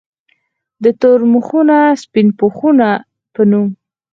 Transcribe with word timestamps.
د 0.83 0.85
“تور 1.01 1.19
مخونه 1.33 1.77
سپين 2.03 2.27
پوښونه” 2.39 2.87
پۀ 3.33 3.43
نوم 3.51 3.67